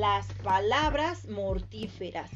[0.00, 2.30] Las palabras mortíferas.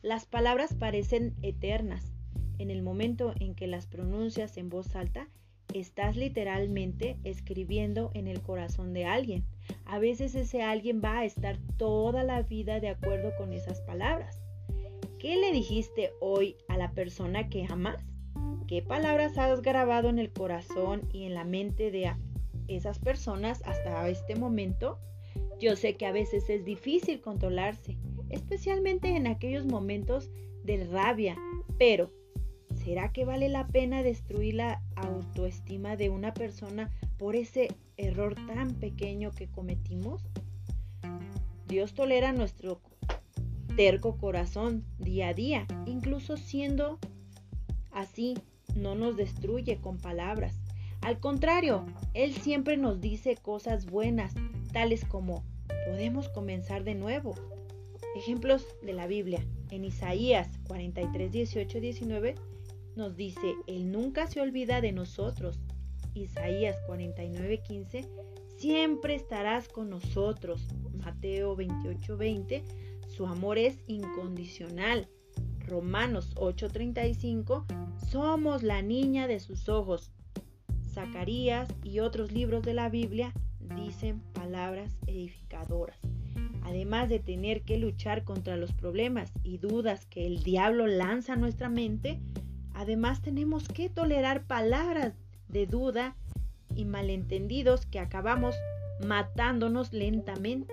[0.00, 2.14] Las palabras parecen eternas.
[2.56, 5.28] En el momento en que las pronuncias en voz alta,
[5.74, 9.44] estás literalmente escribiendo en el corazón de alguien.
[9.84, 14.40] A veces ese alguien va a estar toda la vida de acuerdo con esas palabras.
[15.18, 18.02] ¿Qué le dijiste hoy a la persona que amas?
[18.66, 22.14] ¿Qué palabras has grabado en el corazón y en la mente de
[22.66, 24.98] esas personas hasta este momento?
[25.60, 27.98] Yo sé que a veces es difícil controlarse,
[28.30, 30.30] especialmente en aquellos momentos
[30.64, 31.36] de rabia,
[31.78, 32.10] pero
[32.74, 38.74] ¿será que vale la pena destruir la autoestima de una persona por ese error tan
[38.74, 40.22] pequeño que cometimos?
[41.68, 42.80] Dios tolera nuestro
[43.76, 46.98] terco corazón día a día, incluso siendo
[47.92, 48.34] así,
[48.74, 50.60] no nos destruye con palabras.
[51.00, 54.34] Al contrario, Él siempre nos dice cosas buenas,
[54.72, 55.44] tales como
[55.86, 57.34] podemos comenzar de nuevo.
[58.16, 59.44] Ejemplos de la Biblia.
[59.70, 62.34] En Isaías 43, 18, 19
[62.96, 65.60] nos dice, Él nunca se olvida de nosotros.
[66.14, 68.08] Isaías 49, 15,
[68.56, 70.66] siempre estarás con nosotros.
[70.92, 72.64] Mateo 28, 20,
[73.06, 75.08] su amor es incondicional.
[75.66, 77.64] Romanos 8:35,
[78.10, 80.10] somos la niña de sus ojos.
[80.92, 83.32] Zacarías y otros libros de la Biblia
[83.76, 85.98] dicen palabras edificadoras.
[86.62, 91.36] Además de tener que luchar contra los problemas y dudas que el diablo lanza a
[91.36, 92.20] nuestra mente,
[92.74, 95.14] además tenemos que tolerar palabras
[95.48, 96.16] de duda
[96.76, 98.54] y malentendidos que acabamos
[99.04, 100.72] matándonos lentamente.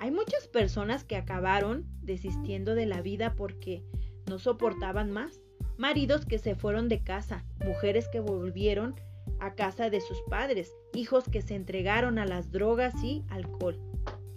[0.00, 3.82] Hay muchas personas que acabaron desistiendo de la vida porque
[4.28, 5.40] no soportaban más.
[5.76, 8.94] Maridos que se fueron de casa, mujeres que volvieron
[9.40, 13.78] a casa de sus padres, hijos que se entregaron a las drogas y alcohol,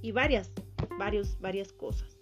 [0.02, 0.52] y varias,
[0.98, 2.18] varios, varias cosas.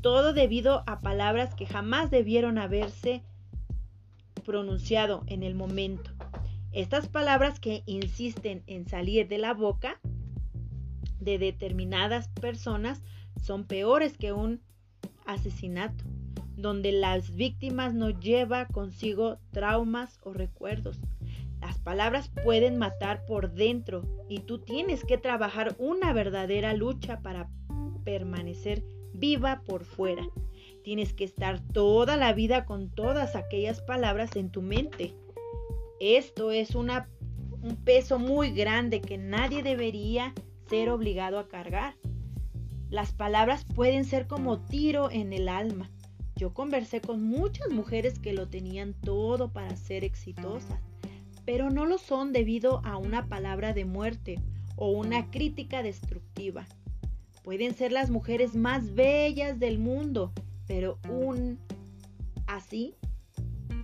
[0.00, 3.22] Todo debido a palabras que jamás debieron haberse
[4.44, 6.10] pronunciado en el momento.
[6.72, 10.00] Estas palabras que insisten en salir de la boca
[11.20, 13.02] de determinadas personas
[13.40, 14.60] son peores que un
[15.24, 16.04] asesinato,
[16.56, 21.00] donde las víctimas no lleva consigo traumas o recuerdos,
[21.64, 27.48] las palabras pueden matar por dentro y tú tienes que trabajar una verdadera lucha para
[28.04, 30.28] permanecer viva por fuera.
[30.82, 35.14] Tienes que estar toda la vida con todas aquellas palabras en tu mente.
[36.00, 36.90] Esto es un
[37.82, 40.34] peso muy grande que nadie debería
[40.68, 41.94] ser obligado a cargar.
[42.90, 45.90] Las palabras pueden ser como tiro en el alma.
[46.36, 50.78] Yo conversé con muchas mujeres que lo tenían todo para ser exitosas
[51.44, 54.40] pero no lo son debido a una palabra de muerte
[54.76, 56.66] o una crítica destructiva.
[57.42, 60.32] Pueden ser las mujeres más bellas del mundo,
[60.66, 61.58] pero un
[62.46, 62.94] así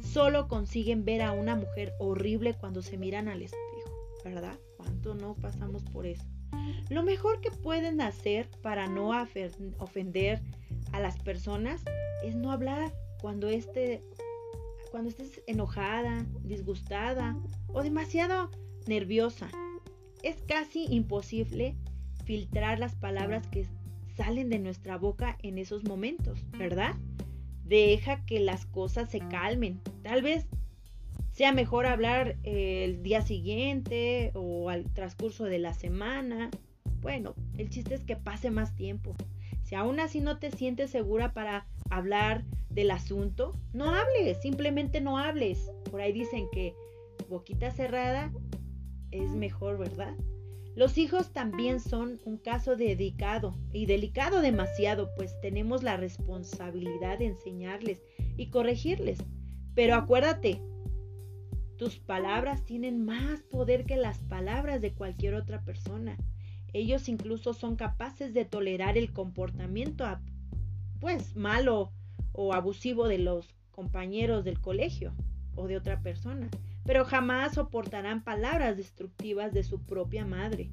[0.00, 3.93] solo consiguen ver a una mujer horrible cuando se miran al espejo,
[4.25, 4.59] ¿verdad?
[4.76, 6.25] ¿Cuánto no pasamos por eso?
[6.88, 9.10] Lo mejor que pueden hacer para no
[9.78, 10.41] ofender
[10.93, 11.82] a las personas
[12.25, 14.03] es no hablar cuando este
[14.90, 17.36] cuando estés enojada, disgustada
[17.68, 18.50] o demasiado
[18.86, 19.48] nerviosa.
[20.22, 21.76] Es casi imposible
[22.24, 23.66] filtrar las palabras que
[24.16, 26.94] salen de nuestra boca en esos momentos, ¿verdad?
[27.64, 29.80] Deja que las cosas se calmen.
[30.02, 30.46] Tal vez
[31.32, 36.50] sea mejor hablar el día siguiente o al transcurso de la semana.
[37.00, 39.14] Bueno, el chiste es que pase más tiempo.
[39.62, 45.19] Si aún así no te sientes segura para hablar del asunto, no hables, simplemente no
[45.19, 45.70] hables.
[45.91, 46.75] Por ahí dicen que
[47.28, 48.32] boquita cerrada
[49.10, 50.16] es mejor, ¿verdad?
[50.76, 57.26] Los hijos también son un caso dedicado y delicado demasiado, pues tenemos la responsabilidad de
[57.26, 58.03] enseñarles
[58.36, 59.19] y corregirles.
[59.75, 60.62] Pero acuérdate,
[61.76, 66.17] tus palabras tienen más poder que las palabras de cualquier otra persona.
[66.72, 70.06] Ellos incluso son capaces de tolerar el comportamiento
[71.00, 71.93] pues malo
[72.32, 75.15] o abusivo de los compañeros del colegio
[75.55, 76.49] o de otra persona,
[76.85, 80.71] pero jamás soportarán palabras destructivas de su propia madre.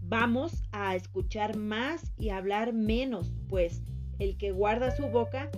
[0.00, 3.82] Vamos a escuchar más y hablar menos, pues
[4.18, 5.50] el que guarda su boca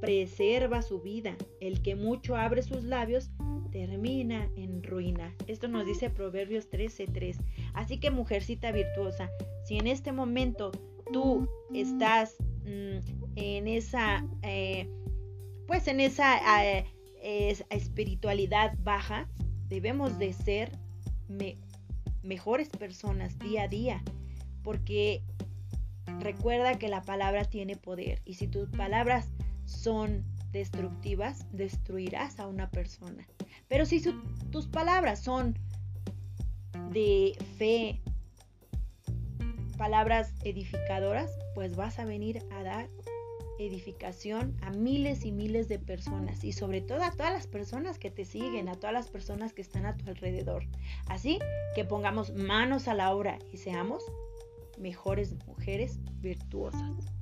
[0.00, 3.30] preserva su vida, el que mucho abre sus labios
[3.70, 5.34] termina en ruina.
[5.46, 7.38] Esto nos dice Proverbios 13:3.
[7.72, 9.30] Así que mujercita virtuosa,
[9.64, 10.70] si en este momento
[11.12, 14.88] tú estás mm, en esa, eh,
[15.66, 16.86] pues en esa eh,
[17.70, 19.28] espiritualidad baja,
[19.68, 20.78] debemos de ser
[22.22, 24.02] mejores personas día a día,
[24.62, 25.22] porque
[26.20, 29.28] Recuerda que la palabra tiene poder y si tus palabras
[29.64, 33.26] son destructivas, destruirás a una persona.
[33.68, 34.02] Pero si
[34.50, 35.58] tus palabras son
[36.90, 38.00] de fe,
[39.76, 42.88] palabras edificadoras, pues vas a venir a dar
[43.58, 48.10] edificación a miles y miles de personas y sobre todo a todas las personas que
[48.10, 50.64] te siguen, a todas las personas que están a tu alrededor.
[51.06, 51.38] Así
[51.74, 54.04] que pongamos manos a la obra y seamos
[54.78, 57.13] mejores mujeres virtuosas.